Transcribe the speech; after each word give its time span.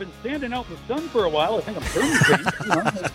I've 0.00 0.06
been 0.06 0.20
standing 0.22 0.52
out 0.54 0.66
in 0.70 0.76
the 0.76 0.94
sun 0.94 1.08
for 1.10 1.24
a 1.24 1.28
while. 1.28 1.56
I 1.56 1.60
think 1.60 1.76
I'm 1.76 1.82
turning 1.84 2.16
pink. 2.20 2.60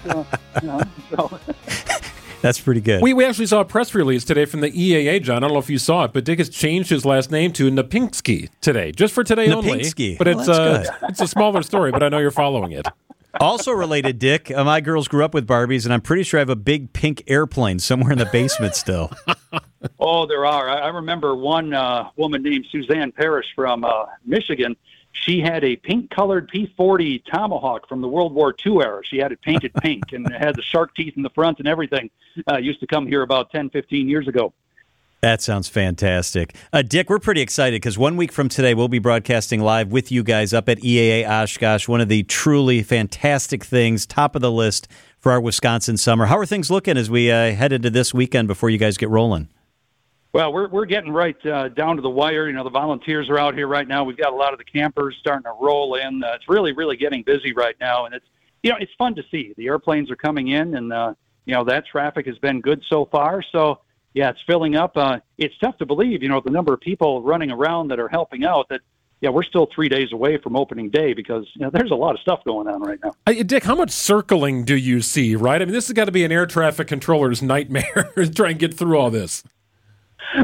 You 0.05 0.09
know, 0.11 0.27
uh, 0.53 0.59
you 0.61 0.67
know, 0.67 0.81
so. 1.09 1.39
That's 2.43 2.59
pretty 2.59 2.81
good. 2.81 3.01
We, 3.01 3.15
we 3.15 3.25
actually 3.25 3.47
saw 3.47 3.61
a 3.61 3.65
press 3.65 3.95
release 3.95 4.23
today 4.23 4.45
from 4.45 4.61
the 4.61 4.69
EAA, 4.69 5.23
John. 5.23 5.37
I 5.37 5.39
don't 5.47 5.53
know 5.53 5.59
if 5.59 5.67
you 5.71 5.79
saw 5.79 6.03
it, 6.03 6.13
but 6.13 6.25
Dick 6.25 6.37
has 6.37 6.47
changed 6.47 6.91
his 6.91 7.03
last 7.03 7.31
name 7.31 7.53
to 7.53 7.71
Napinski 7.71 8.49
today, 8.61 8.91
just 8.91 9.15
for 9.15 9.23
today 9.23 9.47
Napinsky. 9.47 10.09
only. 10.11 10.17
But 10.17 10.27
Oh, 10.27 10.31
it's 10.31 10.45
that's 10.45 10.59
uh, 10.59 10.83
good. 11.01 11.09
it's 11.09 11.21
a 11.21 11.27
smaller 11.27 11.63
story, 11.63 11.89
but 11.91 12.03
I 12.03 12.09
know 12.09 12.19
you're 12.19 12.29
following 12.29 12.71
it. 12.71 12.87
also 13.39 13.71
related, 13.71 14.19
Dick, 14.19 14.51
uh, 14.51 14.63
my 14.63 14.79
girls 14.79 15.07
grew 15.07 15.25
up 15.25 15.33
with 15.33 15.47
Barbies, 15.47 15.85
and 15.85 15.93
I'm 15.93 16.01
pretty 16.01 16.21
sure 16.21 16.37
I 16.39 16.41
have 16.41 16.51
a 16.51 16.55
big 16.55 16.93
pink 16.93 17.23
airplane 17.25 17.79
somewhere 17.79 18.11
in 18.11 18.19
the 18.19 18.27
basement 18.27 18.75
still. 18.75 19.11
Oh, 19.99 20.25
there 20.25 20.47
are. 20.47 20.67
I, 20.67 20.79
I 20.79 20.87
remember 20.87 21.35
one 21.35 21.71
uh, 21.71 22.09
woman 22.15 22.41
named 22.41 22.65
Suzanne 22.71 23.11
Parrish 23.11 23.45
from 23.55 23.83
uh, 23.85 24.05
Michigan. 24.25 24.75
She 25.15 25.39
had 25.39 25.63
a 25.63 25.75
pink-colored 25.77 26.49
P-40 26.49 27.23
Tomahawk 27.31 27.87
from 27.87 28.01
the 28.01 28.07
World 28.07 28.33
War 28.33 28.53
II 28.65 28.79
era. 28.81 29.01
She 29.03 29.17
had 29.17 29.31
it 29.31 29.41
painted 29.41 29.73
pink 29.81 30.03
and 30.11 30.25
it 30.27 30.41
had 30.41 30.55
the 30.55 30.61
shark 30.61 30.93
teeth 30.95 31.13
in 31.15 31.23
the 31.23 31.29
front 31.29 31.59
and 31.59 31.67
everything. 31.67 32.09
Uh, 32.51 32.57
used 32.57 32.81
to 32.81 32.87
come 32.87 33.07
here 33.07 33.21
about 33.21 33.49
10, 33.51 33.69
15 33.69 34.07
years 34.07 34.27
ago. 34.27 34.53
That 35.21 35.41
sounds 35.41 35.67
fantastic. 35.67 36.53
Uh, 36.71 36.83
Dick, 36.83 37.09
we're 37.09 37.17
pretty 37.17 37.41
excited 37.41 37.81
because 37.81 37.97
one 37.97 38.15
week 38.17 38.31
from 38.31 38.49
today, 38.49 38.75
we'll 38.75 38.89
be 38.89 38.99
broadcasting 38.99 39.61
live 39.61 39.91
with 39.91 40.11
you 40.11 40.21
guys 40.21 40.53
up 40.53 40.69
at 40.69 40.79
EAA 40.79 41.27
Oshkosh, 41.27 41.87
one 41.87 42.01
of 42.01 42.09
the 42.09 42.21
truly 42.23 42.83
fantastic 42.83 43.63
things, 43.63 44.05
top 44.05 44.35
of 44.35 44.43
the 44.43 44.51
list 44.51 44.87
for 45.17 45.31
our 45.31 45.41
Wisconsin 45.41 45.97
summer. 45.97 46.27
How 46.27 46.37
are 46.37 46.45
things 46.45 46.69
looking 46.69 46.97
as 46.97 47.09
we 47.09 47.31
uh, 47.31 47.53
head 47.53 47.73
into 47.73 47.89
this 47.89 48.13
weekend 48.13 48.47
before 48.47 48.69
you 48.69 48.77
guys 48.77 48.97
get 48.97 49.09
rolling? 49.09 49.49
Well, 50.35 50.51
we're 50.51 50.67
we're 50.67 50.85
getting 50.85 51.13
right 51.13 51.45
uh, 51.45 51.69
down 51.69 51.95
to 51.95 52.01
the 52.01 52.09
wire. 52.09 52.47
You 52.47 52.51
know, 52.51 52.65
the 52.65 52.69
volunteers 52.69 53.29
are 53.29 53.39
out 53.39 53.55
here 53.55 53.69
right 53.69 53.87
now. 53.87 54.03
We've 54.03 54.17
got 54.17 54.33
a 54.33 54.35
lot 54.35 54.51
of 54.51 54.59
the 54.59 54.65
campers 54.65 55.15
starting 55.17 55.43
to 55.43 55.53
roll 55.61 55.95
in. 55.95 56.21
Uh, 56.25 56.33
it's 56.33 56.49
really, 56.49 56.73
really 56.73 56.97
getting 56.97 57.23
busy 57.23 57.53
right 57.53 57.77
now, 57.79 58.03
and 58.03 58.13
it's 58.13 58.25
you 58.61 58.69
know 58.69 58.75
it's 58.77 58.91
fun 58.97 59.15
to 59.15 59.23
see. 59.31 59.53
The 59.55 59.67
airplanes 59.67 60.11
are 60.11 60.17
coming 60.17 60.49
in, 60.49 60.75
and 60.75 60.91
uh, 60.91 61.13
you 61.45 61.53
know 61.53 61.63
that 61.63 61.85
traffic 61.87 62.25
has 62.25 62.37
been 62.39 62.59
good 62.59 62.83
so 62.89 63.05
far. 63.05 63.41
So 63.53 63.79
yeah, 64.13 64.29
it's 64.29 64.41
filling 64.45 64.75
up. 64.75 64.97
Uh, 64.97 65.21
it's 65.37 65.57
tough 65.59 65.77
to 65.77 65.85
believe, 65.85 66.21
you 66.21 66.27
know, 66.27 66.41
the 66.43 66.51
number 66.51 66.73
of 66.73 66.81
people 66.81 67.21
running 67.21 67.49
around 67.49 67.87
that 67.91 67.99
are 68.01 68.09
helping 68.09 68.43
out. 68.43 68.67
That 68.67 68.81
yeah, 69.21 69.29
we're 69.29 69.43
still 69.43 69.69
three 69.73 69.87
days 69.87 70.11
away 70.11 70.37
from 70.37 70.57
opening 70.57 70.89
day 70.89 71.13
because 71.13 71.47
you 71.53 71.61
know 71.61 71.69
there's 71.69 71.91
a 71.91 71.95
lot 71.95 72.13
of 72.13 72.19
stuff 72.19 72.43
going 72.43 72.67
on 72.67 72.81
right 72.81 72.99
now. 73.01 73.13
Uh, 73.25 73.41
Dick, 73.41 73.63
how 73.63 73.75
much 73.75 73.91
circling 73.91 74.65
do 74.65 74.75
you 74.75 74.99
see, 74.99 75.33
right? 75.37 75.61
I 75.61 75.63
mean, 75.63 75.73
this 75.73 75.87
has 75.87 75.93
got 75.93 76.05
to 76.05 76.11
be 76.11 76.25
an 76.25 76.33
air 76.33 76.45
traffic 76.45 76.89
controller's 76.89 77.41
nightmare 77.41 78.11
to 78.15 78.29
try 78.29 78.49
and 78.49 78.59
get 78.59 78.73
through 78.73 78.99
all 78.99 79.09
this. 79.09 79.41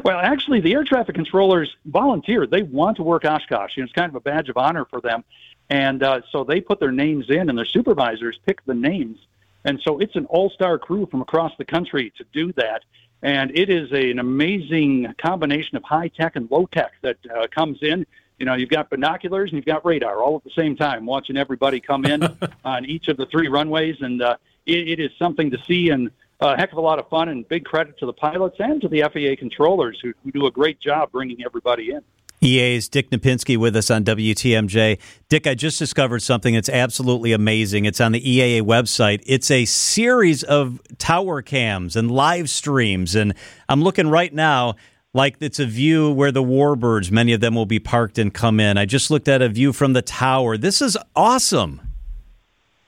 Well, 0.03 0.19
actually, 0.19 0.61
the 0.61 0.73
air 0.73 0.83
traffic 0.83 1.15
controllers 1.15 1.75
volunteer. 1.85 2.47
They 2.47 2.63
want 2.63 2.97
to 2.97 3.03
work 3.03 3.25
Oshkosh. 3.25 3.75
You 3.75 3.83
know, 3.83 3.85
it's 3.85 3.93
kind 3.93 4.09
of 4.09 4.15
a 4.15 4.19
badge 4.19 4.49
of 4.49 4.57
honor 4.57 4.85
for 4.85 5.01
them. 5.01 5.23
And 5.69 6.03
uh, 6.03 6.21
so 6.31 6.43
they 6.43 6.61
put 6.61 6.79
their 6.79 6.91
names 6.91 7.29
in, 7.29 7.49
and 7.49 7.57
their 7.57 7.65
supervisors 7.65 8.39
pick 8.45 8.63
the 8.65 8.73
names. 8.73 9.17
And 9.63 9.79
so 9.83 9.99
it's 9.99 10.15
an 10.15 10.25
all 10.25 10.49
star 10.49 10.77
crew 10.77 11.07
from 11.09 11.21
across 11.21 11.53
the 11.57 11.65
country 11.65 12.11
to 12.17 12.25
do 12.33 12.51
that. 12.53 12.83
And 13.21 13.51
it 13.55 13.69
is 13.69 13.91
a, 13.91 14.09
an 14.11 14.19
amazing 14.19 15.13
combination 15.17 15.77
of 15.77 15.83
high 15.83 16.07
tech 16.07 16.35
and 16.35 16.49
low 16.49 16.65
tech 16.65 16.93
that 17.01 17.17
uh, 17.33 17.47
comes 17.47 17.79
in. 17.81 18.05
You 18.39 18.45
know, 18.47 18.55
you've 18.55 18.69
got 18.69 18.89
binoculars 18.89 19.51
and 19.51 19.57
you've 19.57 19.65
got 19.65 19.85
radar 19.85 20.17
all 20.23 20.37
at 20.37 20.43
the 20.43 20.51
same 20.57 20.75
time, 20.75 21.05
watching 21.05 21.37
everybody 21.37 21.79
come 21.79 22.05
in 22.05 22.23
on 22.65 22.85
each 22.85 23.07
of 23.07 23.17
the 23.17 23.27
three 23.27 23.47
runways. 23.47 23.97
And 24.01 24.21
uh, 24.21 24.37
it, 24.65 24.87
it 24.87 24.99
is 24.99 25.11
something 25.19 25.51
to 25.51 25.59
see 25.65 25.89
and 25.89 26.09
a 26.41 26.57
heck 26.57 26.71
of 26.71 26.77
a 26.77 26.81
lot 26.81 26.99
of 26.99 27.07
fun. 27.09 27.29
And 27.29 27.47
big 27.47 27.63
credit 27.63 27.97
to 27.99 28.05
the 28.05 28.13
pilots 28.13 28.57
and 28.59 28.81
to 28.81 28.87
the 28.87 29.01
FAA 29.01 29.39
controllers 29.39 29.99
who, 30.01 30.13
who 30.23 30.31
do 30.31 30.47
a 30.47 30.51
great 30.51 30.79
job 30.79 31.11
bringing 31.11 31.43
everybody 31.45 31.91
in. 31.91 32.01
EA's 32.43 32.89
Dick 32.89 33.11
Knapinski 33.11 33.55
with 33.55 33.75
us 33.75 33.91
on 33.91 34.03
WTMJ. 34.03 34.99
Dick, 35.29 35.45
I 35.45 35.53
just 35.53 35.77
discovered 35.77 36.23
something 36.23 36.55
that's 36.55 36.69
absolutely 36.69 37.33
amazing. 37.33 37.85
It's 37.85 38.01
on 38.01 38.13
the 38.13 38.19
EAA 38.19 38.63
website. 38.63 39.21
It's 39.27 39.51
a 39.51 39.65
series 39.65 40.41
of 40.41 40.81
tower 40.97 41.43
cams 41.43 41.95
and 41.95 42.09
live 42.09 42.49
streams. 42.49 43.13
And 43.13 43.35
I'm 43.69 43.83
looking 43.83 44.07
right 44.07 44.33
now 44.33 44.75
like 45.13 45.35
it's 45.39 45.59
a 45.59 45.67
view 45.67 46.11
where 46.11 46.31
the 46.31 46.41
warbirds, 46.41 47.11
many 47.11 47.33
of 47.33 47.41
them 47.41 47.53
will 47.53 47.67
be 47.67 47.79
parked 47.79 48.17
and 48.17 48.33
come 48.33 48.59
in. 48.59 48.75
I 48.75 48.85
just 48.85 49.11
looked 49.11 49.27
at 49.27 49.43
a 49.43 49.49
view 49.49 49.71
from 49.71 49.93
the 49.93 50.01
tower. 50.01 50.57
This 50.57 50.81
is 50.81 50.97
awesome. 51.15 51.79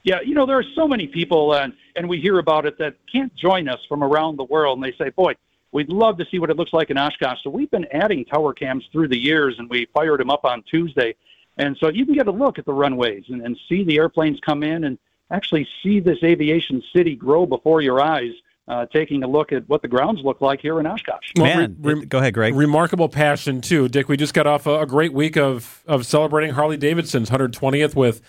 Yeah, 0.03 0.21
you 0.25 0.33
know, 0.33 0.47
there 0.47 0.57
are 0.57 0.65
so 0.75 0.87
many 0.87 1.07
people, 1.07 1.53
and, 1.53 1.73
and 1.95 2.07
we 2.09 2.19
hear 2.19 2.39
about 2.39 2.65
it, 2.65 2.77
that 2.79 2.95
can't 3.11 3.33
join 3.35 3.67
us 3.67 3.79
from 3.87 4.03
around 4.03 4.37
the 4.37 4.43
world. 4.43 4.77
And 4.77 4.83
they 4.83 4.95
say, 4.97 5.09
boy, 5.09 5.35
we'd 5.71 5.89
love 5.89 6.17
to 6.17 6.25
see 6.31 6.39
what 6.39 6.49
it 6.49 6.57
looks 6.57 6.73
like 6.73 6.89
in 6.89 6.97
Oshkosh. 6.97 7.39
So 7.43 7.49
we've 7.49 7.71
been 7.71 7.87
adding 7.91 8.25
tower 8.25 8.53
cams 8.53 8.85
through 8.91 9.09
the 9.09 9.17
years, 9.17 9.55
and 9.57 9.69
we 9.69 9.87
fired 9.93 10.19
them 10.19 10.29
up 10.29 10.45
on 10.45 10.63
Tuesday. 10.63 11.15
And 11.57 11.77
so 11.79 11.89
you 11.89 12.05
can 12.05 12.15
get 12.15 12.27
a 12.27 12.31
look 12.31 12.57
at 12.57 12.65
the 12.65 12.73
runways 12.73 13.25
and, 13.27 13.41
and 13.41 13.57
see 13.69 13.83
the 13.83 13.97
airplanes 13.97 14.39
come 14.39 14.63
in 14.63 14.85
and 14.85 14.97
actually 15.29 15.67
see 15.81 15.99
this 15.99 16.17
aviation 16.23 16.81
city 16.95 17.15
grow 17.15 17.45
before 17.45 17.81
your 17.81 18.01
eyes, 18.01 18.31
uh, 18.67 18.85
taking 18.87 19.23
a 19.23 19.27
look 19.27 19.51
at 19.51 19.67
what 19.67 19.81
the 19.81 19.87
grounds 19.87 20.21
look 20.23 20.41
like 20.41 20.61
here 20.61 20.79
in 20.79 20.87
Oshkosh. 20.87 21.31
Well, 21.35 21.45
Man, 21.45 21.77
re- 21.79 21.93
re- 21.95 22.05
go 22.05 22.19
ahead, 22.19 22.33
Greg. 22.33 22.55
Remarkable 22.55 23.09
passion 23.09 23.61
too, 23.61 23.87
Dick. 23.87 24.07
We 24.07 24.17
just 24.17 24.33
got 24.33 24.47
off 24.47 24.65
a, 24.65 24.81
a 24.81 24.85
great 24.85 25.13
week 25.13 25.37
of 25.37 25.83
of 25.85 26.05
celebrating 26.05 26.53
Harley 26.53 26.77
Davidson's 26.77 27.29
120th 27.29 27.95
with 27.95 28.21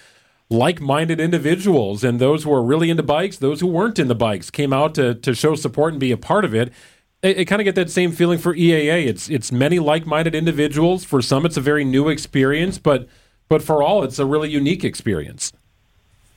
like-minded 0.50 1.20
individuals 1.20 2.04
and 2.04 2.20
those 2.20 2.44
who 2.44 2.52
are 2.52 2.62
really 2.62 2.90
into 2.90 3.02
bikes, 3.02 3.36
those 3.38 3.60
who 3.60 3.66
weren't 3.66 3.98
into 3.98 4.14
bikes, 4.14 4.50
came 4.50 4.72
out 4.72 4.94
to 4.94 5.14
to 5.14 5.34
show 5.34 5.54
support 5.54 5.92
and 5.92 6.00
be 6.00 6.12
a 6.12 6.16
part 6.16 6.44
of 6.44 6.54
it. 6.54 6.72
I, 7.22 7.44
kind 7.44 7.62
of 7.62 7.64
get 7.64 7.74
that 7.76 7.90
same 7.90 8.12
feeling 8.12 8.38
for 8.38 8.54
EAA. 8.54 9.06
It's 9.06 9.30
it's 9.30 9.50
many 9.50 9.78
like-minded 9.78 10.34
individuals. 10.34 11.04
For 11.04 11.22
some, 11.22 11.46
it's 11.46 11.56
a 11.56 11.62
very 11.62 11.84
new 11.84 12.08
experience, 12.08 12.78
but 12.78 13.08
but 13.48 13.62
for 13.62 13.82
all, 13.82 14.02
it's 14.02 14.18
a 14.18 14.26
really 14.26 14.50
unique 14.50 14.84
experience. 14.84 15.52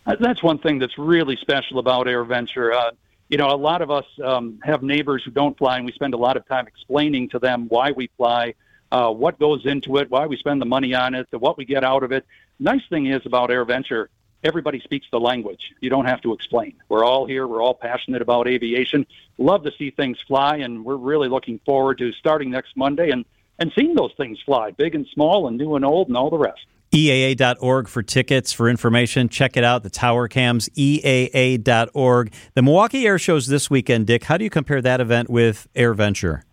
Uh, 0.05 0.15
That's 0.19 0.41
one 0.41 0.57
thing 0.59 0.79
that's 0.79 0.97
really 0.97 1.35
special 1.41 1.79
about 1.79 2.07
AirVenture. 2.07 2.73
Uh, 2.73 2.91
you 3.29 3.37
know, 3.37 3.47
a 3.47 3.57
lot 3.57 3.81
of 3.81 3.91
us 3.91 4.05
um, 4.23 4.59
have 4.63 4.81
neighbors 4.81 5.21
who 5.25 5.31
don't 5.31 5.57
fly, 5.57 5.77
and 5.77 5.85
we 5.85 5.91
spend 5.91 6.13
a 6.13 6.17
lot 6.17 6.37
of 6.37 6.47
time 6.47 6.65
explaining 6.65 7.27
to 7.29 7.39
them 7.39 7.67
why 7.67 7.91
we 7.91 8.09
fly, 8.15 8.53
uh, 8.91 9.11
what 9.11 9.39
goes 9.39 9.65
into 9.65 9.97
it, 9.97 10.09
why 10.09 10.25
we 10.27 10.37
spend 10.37 10.61
the 10.61 10.65
money 10.65 10.93
on 10.93 11.15
it, 11.15 11.27
what 11.31 11.57
we 11.57 11.65
get 11.65 11.83
out 11.83 12.03
of 12.03 12.11
it. 12.11 12.25
Nice 12.59 12.81
thing 12.89 13.07
is 13.07 13.25
about 13.25 13.49
AirVenture, 13.49 14.07
everybody 14.43 14.79
speaks 14.79 15.07
the 15.11 15.19
language. 15.19 15.73
You 15.81 15.89
don't 15.89 16.05
have 16.05 16.21
to 16.21 16.33
explain. 16.33 16.73
We're 16.89 17.03
all 17.03 17.25
here. 17.25 17.47
We're 17.47 17.61
all 17.61 17.73
passionate 17.73 18.21
about 18.21 18.47
aviation. 18.47 19.05
Love 19.37 19.63
to 19.63 19.71
see 19.77 19.91
things 19.91 20.17
fly, 20.27 20.57
and 20.57 20.85
we're 20.85 20.95
really 20.95 21.27
looking 21.27 21.59
forward 21.65 21.97
to 21.99 22.11
starting 22.13 22.51
next 22.51 22.75
Monday 22.75 23.11
and, 23.11 23.25
and 23.59 23.71
seeing 23.75 23.95
those 23.95 24.13
things 24.17 24.39
fly, 24.45 24.71
big 24.71 24.95
and 24.95 25.07
small, 25.07 25.47
and 25.47 25.57
new 25.57 25.75
and 25.75 25.85
old, 25.85 26.07
and 26.07 26.17
all 26.17 26.29
the 26.29 26.37
rest. 26.37 26.65
EAA.org 26.91 27.89
for 27.89 28.01
tickets, 28.01 28.53
for 28.53 28.69
information. 28.69 29.27
Check 29.27 29.57
it 29.57 29.63
out, 29.63 29.83
the 29.83 29.89
Tower 29.89 30.29
Cams, 30.29 30.69
EAA.org. 30.69 32.33
The 32.53 32.61
Milwaukee 32.61 33.05
Air 33.05 33.19
Show's 33.19 33.47
this 33.47 33.69
weekend, 33.69 34.07
Dick. 34.07 34.23
How 34.23 34.37
do 34.37 34.45
you 34.45 34.49
compare 34.49 34.81
that 34.81 35.01
event 35.01 35.29
with 35.29 35.67
AirVenture? 35.75 36.43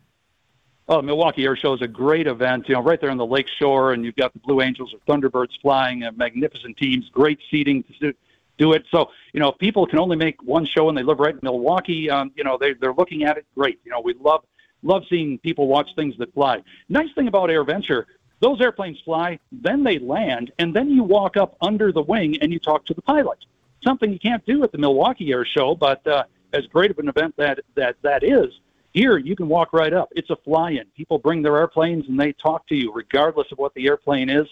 Oh, 0.86 1.00
Milwaukee 1.00 1.44
Air 1.44 1.56
Show 1.56 1.72
is 1.72 1.80
a 1.80 1.88
great 1.88 2.26
event. 2.26 2.68
You 2.68 2.74
know, 2.74 2.82
right 2.82 3.00
there 3.00 3.10
on 3.10 3.16
the 3.16 3.24
lake 3.24 3.46
shore, 3.58 3.94
and 3.94 4.04
you've 4.04 4.16
got 4.16 4.34
the 4.34 4.38
Blue 4.40 4.60
Angels 4.60 4.92
or 4.92 4.98
Thunderbirds 5.08 5.58
flying, 5.62 6.04
uh, 6.04 6.12
magnificent 6.14 6.76
teams, 6.76 7.08
great 7.08 7.38
seating 7.50 7.82
to 8.00 8.14
do, 8.58 8.72
it. 8.74 8.84
So, 8.90 9.10
you 9.32 9.40
know, 9.40 9.48
if 9.48 9.58
people 9.58 9.86
can 9.86 9.98
only 9.98 10.16
make 10.16 10.42
one 10.42 10.66
show 10.66 10.90
and 10.90 10.98
they 10.98 11.02
live 11.02 11.20
right 11.20 11.32
in 11.32 11.40
Milwaukee, 11.42 12.10
um, 12.10 12.32
you 12.36 12.44
know, 12.44 12.58
they, 12.58 12.74
they're 12.74 12.92
looking 12.92 13.24
at 13.24 13.38
it. 13.38 13.46
Great. 13.54 13.80
You 13.84 13.92
know, 13.92 14.00
we 14.00 14.12
love 14.14 14.44
love 14.82 15.04
seeing 15.08 15.38
people 15.38 15.66
watch 15.68 15.88
things 15.96 16.14
that 16.18 16.34
fly. 16.34 16.62
Nice 16.90 17.10
thing 17.14 17.28
about 17.28 17.48
AirVenture, 17.48 18.04
those 18.40 18.60
airplanes 18.60 19.00
fly, 19.00 19.38
then 19.50 19.82
they 19.82 19.98
land, 19.98 20.52
and 20.58 20.76
then 20.76 20.90
you 20.90 21.02
walk 21.02 21.38
up 21.38 21.56
under 21.62 21.92
the 21.92 22.02
wing 22.02 22.36
and 22.42 22.52
you 22.52 22.58
talk 22.58 22.84
to 22.84 22.92
the 22.92 23.00
pilot. 23.00 23.38
Something 23.82 24.12
you 24.12 24.18
can't 24.18 24.44
do 24.44 24.62
at 24.62 24.72
the 24.72 24.78
Milwaukee 24.78 25.32
Air 25.32 25.46
Show, 25.46 25.74
but 25.74 26.06
uh, 26.06 26.24
as 26.52 26.66
great 26.66 26.90
of 26.90 26.98
an 26.98 27.08
event 27.08 27.34
that 27.38 27.60
that 27.74 27.96
that 28.02 28.22
is, 28.22 28.52
here 28.94 29.18
you 29.18 29.36
can 29.36 29.48
walk 29.48 29.72
right 29.72 29.92
up. 29.92 30.08
It's 30.12 30.30
a 30.30 30.36
fly-in. 30.44 30.84
People 30.96 31.18
bring 31.18 31.42
their 31.42 31.56
airplanes 31.56 32.04
and 32.08 32.18
they 32.18 32.32
talk 32.32 32.66
to 32.68 32.76
you, 32.76 32.92
regardless 32.94 33.48
of 33.52 33.58
what 33.58 33.74
the 33.74 33.86
airplane 33.88 34.30
is. 34.30 34.46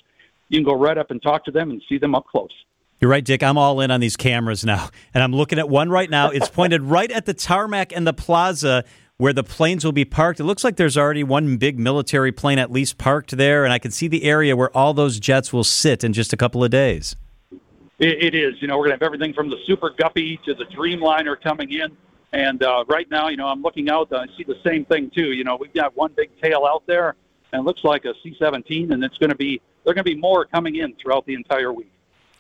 You 0.49 0.59
can 0.59 0.65
go 0.65 0.79
right 0.79 0.99
up 0.99 1.11
and 1.11 1.23
talk 1.23 1.45
to 1.47 1.51
them 1.51 1.71
and 1.71 1.81
see 1.89 1.97
them 1.97 2.15
up 2.15 2.27
close. 2.27 2.51
You're 3.01 3.11
right, 3.11 3.25
Dick. 3.25 3.43
I'm 3.43 3.57
all 3.57 3.81
in 3.81 3.91
on 3.91 4.01
these 4.01 4.17
cameras 4.17 4.65
now. 4.65 4.91
And 5.15 5.23
I'm 5.23 5.33
looking 5.33 5.59
at 5.59 5.69
one 5.69 5.91
right 5.91 6.09
now. 6.09 6.31
It's 6.31 6.49
pointed 6.49 6.83
right 6.83 7.11
at 7.11 7.27
the 7.27 7.35
tarmac 7.35 7.95
and 7.95 8.07
the 8.07 8.15
plaza 8.15 8.85
where 9.19 9.33
the 9.33 9.45
planes 9.45 9.85
will 9.85 9.93
be 9.93 10.07
parked. 10.07 10.41
It 10.41 10.45
looks 10.45 10.65
like 10.65 10.77
there's 10.77 10.97
already 10.97 11.23
one 11.23 11.57
big 11.59 11.79
military 11.79 12.33
plane 12.33 12.59
at 12.59 12.73
least 12.73 12.99
parked 12.99 13.37
there. 13.37 13.65
And 13.65 13.73
I 13.73 13.79
can 13.79 13.91
see 13.91 14.09
the 14.09 14.25
area 14.25 14.57
where 14.57 14.75
all 14.77 14.95
those 14.95 15.21
jets 15.21 15.53
will 15.53 15.65
sit 15.65 16.03
in 16.03 16.13
just 16.13 16.33
a 16.33 16.37
couple 16.37 16.65
of 16.65 16.71
days. 16.71 17.15
It, 17.99 18.23
it 18.23 18.35
is. 18.35 18.55
You 18.61 18.69
know, 18.69 18.79
we're 18.79 18.87
going 18.87 18.99
to 18.99 19.05
have 19.05 19.07
everything 19.07 19.35
from 19.35 19.51
the 19.51 19.59
Super 19.67 19.91
Guppy 19.91 20.41
to 20.47 20.55
the 20.55 20.65
Dreamliner 20.65 21.41
coming 21.41 21.71
in. 21.71 21.97
And 22.33 22.63
uh, 22.63 22.85
right 22.89 23.11
now, 23.11 23.29
you 23.29 23.37
know, 23.37 23.47
I'm 23.47 23.63
looking 23.63 23.91
out. 23.91 24.13
I 24.13 24.27
see 24.37 24.45
the 24.45 24.59
same 24.65 24.85
thing 24.87 25.11
too. 25.11 25.33
You 25.33 25.45
know, 25.45 25.57
we've 25.57 25.75
got 25.75 25.97
one 25.97 26.13
big 26.17 26.31
tail 26.41 26.65
out 26.67 26.83
there, 26.87 27.15
and 27.53 27.61
it 27.61 27.65
looks 27.65 27.85
like 27.85 28.05
a 28.05 28.15
C-17, 28.23 28.91
and 28.91 29.05
it's 29.05 29.19
going 29.19 29.31
to 29.31 29.37
be 29.37 29.61
there 29.85 29.91
are 29.91 29.95
going 29.95 30.05
to 30.05 30.11
be 30.15 30.19
more 30.21 30.45
coming 30.45 30.77
in 30.77 30.95
throughout 30.95 31.27
the 31.27 31.35
entire 31.35 31.73
week. 31.73 31.93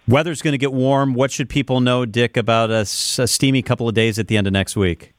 Weather's 0.09 0.43
going 0.43 0.53
to 0.53 0.59
get 0.59 0.73
warm. 0.73 1.15
What 1.15 1.31
should 1.31 1.49
people 1.49 1.81
know, 1.81 2.06
Dick, 2.06 2.37
about 2.37 2.71
a 2.71 2.85
steamy 2.85 3.62
couple 3.62 3.89
of 3.89 3.94
days 3.94 4.19
at 4.19 4.29
the 4.29 4.37
end 4.37 4.47
of 4.47 4.53
next 4.53 4.77
week? 4.77 5.15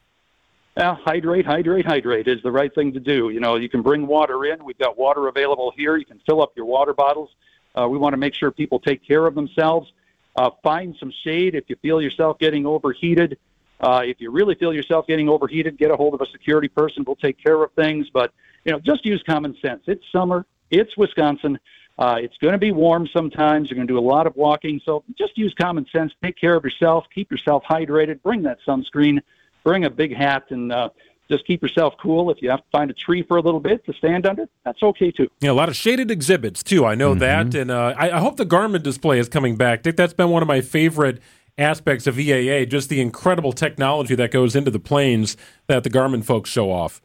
Uh, 0.75 0.95
hydrate, 0.95 1.45
hydrate, 1.45 1.85
hydrate 1.85 2.27
is 2.27 2.41
the 2.41 2.51
right 2.51 2.73
thing 2.73 2.93
to 2.93 2.99
do. 2.99 3.29
You 3.29 3.39
know, 3.39 3.55
you 3.55 3.69
can 3.69 3.81
bring 3.81 4.07
water 4.07 4.45
in. 4.45 4.63
We've 4.65 4.77
got 4.77 4.97
water 4.97 5.27
available 5.27 5.71
here. 5.75 5.97
You 5.97 6.05
can 6.05 6.19
fill 6.25 6.41
up 6.41 6.53
your 6.55 6.65
water 6.65 6.93
bottles. 6.93 7.29
Uh, 7.75 7.87
we 7.87 7.97
want 7.97 8.13
to 8.13 8.17
make 8.17 8.33
sure 8.33 8.51
people 8.51 8.79
take 8.79 9.05
care 9.05 9.25
of 9.25 9.35
themselves. 9.35 9.91
Uh, 10.35 10.49
find 10.63 10.95
some 10.99 11.13
shade 11.23 11.53
if 11.53 11.65
you 11.67 11.75
feel 11.81 12.01
yourself 12.01 12.39
getting 12.39 12.65
overheated. 12.65 13.37
Uh, 13.83 14.01
if 14.03 14.21
you 14.21 14.31
really 14.31 14.55
feel 14.55 14.73
yourself 14.73 15.05
getting 15.07 15.27
overheated, 15.27 15.77
get 15.77 15.91
a 15.91 15.95
hold 15.95 16.13
of 16.13 16.21
a 16.21 16.25
security 16.27 16.69
person. 16.69 17.03
We'll 17.05 17.17
take 17.17 17.37
care 17.37 17.61
of 17.61 17.71
things. 17.73 18.09
But 18.11 18.31
you 18.63 18.71
know, 18.71 18.79
just 18.79 19.05
use 19.05 19.21
common 19.23 19.55
sense. 19.61 19.83
It's 19.87 20.03
summer. 20.11 20.45
It's 20.71 20.95
Wisconsin. 20.95 21.59
Uh, 21.99 22.15
it's 22.19 22.37
going 22.37 22.53
to 22.53 22.57
be 22.57 22.71
warm 22.71 23.07
sometimes. 23.13 23.69
You're 23.69 23.75
going 23.75 23.87
to 23.87 23.93
do 23.93 23.99
a 23.99 24.01
lot 24.01 24.25
of 24.25 24.35
walking. 24.35 24.81
So 24.83 25.03
just 25.17 25.37
use 25.37 25.53
common 25.53 25.85
sense. 25.91 26.13
Take 26.23 26.37
care 26.37 26.55
of 26.55 26.63
yourself. 26.63 27.05
Keep 27.13 27.29
yourself 27.29 27.63
hydrated. 27.69 28.23
Bring 28.23 28.41
that 28.43 28.57
sunscreen. 28.65 29.19
Bring 29.63 29.83
a 29.85 29.89
big 29.89 30.15
hat 30.15 30.45
and 30.49 30.71
uh, 30.71 30.89
just 31.29 31.45
keep 31.45 31.61
yourself 31.61 31.93
cool. 32.01 32.31
If 32.31 32.41
you 32.41 32.49
have 32.49 32.59
to 32.59 32.69
find 32.71 32.89
a 32.89 32.93
tree 32.93 33.21
for 33.23 33.37
a 33.37 33.41
little 33.41 33.59
bit 33.59 33.85
to 33.85 33.93
stand 33.93 34.25
under, 34.25 34.47
that's 34.65 34.81
okay 34.81 35.11
too. 35.11 35.29
Yeah, 35.41 35.51
a 35.51 35.53
lot 35.53 35.69
of 35.69 35.75
shaded 35.75 36.09
exhibits 36.09 36.63
too. 36.63 36.85
I 36.85 36.95
know 36.95 37.11
mm-hmm. 37.11 37.19
that, 37.19 37.55
and 37.55 37.69
uh, 37.71 37.93
I, 37.97 38.11
I, 38.11 38.19
hope 38.19 38.37
the 38.37 38.45
Garmin 38.45 38.83
display 38.83 39.19
is 39.19 39.29
coming 39.29 39.55
back. 39.55 39.83
Dick, 39.83 39.95
that's 39.95 40.13
been 40.13 40.29
one 40.29 40.41
of 40.41 40.47
my 40.47 40.61
favorite 40.61 41.21
aspects 41.57 42.07
of 42.07 42.15
EAA. 42.15 42.69
Just 42.69 42.89
the 42.89 43.01
incredible 43.01 43.53
technology 43.53 44.15
that 44.15 44.31
goes 44.31 44.55
into 44.55 44.71
the 44.71 44.79
planes 44.79 45.37
that 45.67 45.83
the 45.83 45.89
Garmin 45.89 46.23
folks 46.23 46.49
show 46.49 46.71
off. 46.71 47.01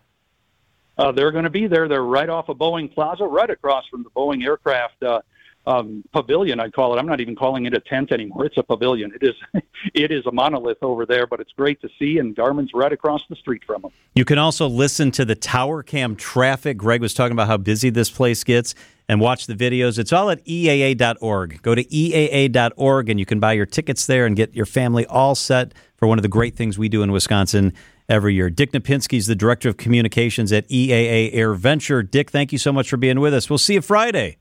Uh, 0.97 1.12
they're 1.12 1.31
going 1.31 1.45
to 1.45 1.50
be 1.50 1.67
there. 1.67 1.87
They're 1.87 2.03
right 2.03 2.29
off 2.29 2.49
of 2.49 2.56
Boeing 2.59 2.93
Plaza, 2.93 3.25
right 3.25 3.49
across 3.49 3.87
from 3.89 4.03
the 4.03 4.11
Boeing 4.11 4.45
aircraft 4.45 5.03
uh, 5.03 5.21
um, 5.69 6.03
pavilion. 6.12 6.61
I 6.61 6.70
call 6.70 6.94
it. 6.94 6.99
I'm 6.99 7.06
not 7.06 7.20
even 7.20 7.37
calling 7.37 7.67
it 7.67 7.75
a 7.75 7.81
tent 7.81 8.11
anymore. 8.11 8.47
It's 8.47 8.56
a 8.56 8.62
pavilion. 8.62 9.12
It 9.15 9.23
is. 9.23 9.62
it 9.94 10.11
is 10.11 10.25
a 10.26 10.32
monolith 10.32 10.79
over 10.82 11.05
there, 11.05 11.26
but 11.26 11.41
it's 11.41 11.53
great 11.53 11.81
to 11.82 11.88
see. 11.99 12.19
And 12.19 12.35
Garmin's 12.35 12.70
right 12.73 12.93
across 12.93 13.23
the 13.29 13.37
street 13.37 13.62
from 13.67 13.82
them. 13.82 13.91
You 14.15 14.25
can 14.25 14.38
also 14.38 14.67
listen 14.67 15.11
to 15.12 15.25
the 15.25 15.35
Tower 15.35 15.82
Cam 15.82 16.17
traffic. 16.17 16.79
Greg 16.79 17.03
was 17.03 17.12
talking 17.12 17.32
about 17.32 17.49
how 17.49 17.59
busy 17.59 17.91
this 17.91 18.11
place 18.11 18.43
gets. 18.43 18.75
And 19.11 19.23
watch 19.23 19.47
the 19.47 19.55
videos. 19.55 19.99
It's 19.99 20.12
all 20.12 20.29
at 20.29 20.44
EAA.org. 20.44 21.62
Go 21.62 21.75
to 21.75 21.82
EAA.org 21.82 23.09
and 23.09 23.19
you 23.19 23.25
can 23.25 23.41
buy 23.41 23.55
your 23.55 23.64
tickets 23.64 24.05
there 24.05 24.26
and 24.26 24.37
get 24.37 24.55
your 24.55 24.67
family 24.67 25.06
all 25.06 25.35
set 25.35 25.73
for 25.97 26.06
one 26.06 26.19
of 26.19 26.23
the 26.23 26.29
great 26.29 26.56
things 26.56 26.79
we 26.79 26.91
do 26.91 27.03
in 27.03 27.11
Wisconsin 27.11 27.73
every 28.06 28.35
year. 28.35 28.50
Dick 28.50 28.73
Knapinski 28.73 29.17
is 29.17 29.26
the 29.26 29.35
Director 29.35 29.71
of 29.71 29.79
Communications 29.79 30.53
at 30.53 30.69
EAA 30.69 31.31
Air 31.32 31.55
Venture. 31.55 32.03
Dick, 32.03 32.31
thank 32.31 32.53
you 32.53 32.59
so 32.59 32.71
much 32.71 32.91
for 32.91 32.99
being 32.99 33.19
with 33.19 33.32
us. 33.32 33.49
We'll 33.49 33.59
see 33.59 33.75
you 33.75 33.81
Friday. 33.81 34.37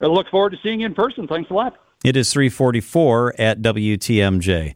I 0.00 0.06
look 0.06 0.28
forward 0.28 0.50
to 0.50 0.58
seeing 0.62 0.80
you 0.80 0.86
in 0.86 0.94
person. 0.94 1.26
Thanks 1.26 1.50
a 1.50 1.54
lot. 1.54 1.76
It 2.02 2.16
is 2.16 2.32
344 2.32 3.34
at 3.38 3.60
WTMJ. 3.60 4.74